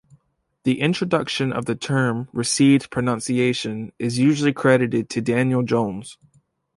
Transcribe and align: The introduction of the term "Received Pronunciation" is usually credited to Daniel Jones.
The 0.63 0.81
introduction 0.81 1.53
of 1.53 1.65
the 1.67 1.75
term 1.75 2.27
"Received 2.33 2.89
Pronunciation" 2.89 3.93
is 3.99 4.17
usually 4.17 4.51
credited 4.51 5.11
to 5.11 5.21
Daniel 5.21 5.61
Jones. 5.61 6.17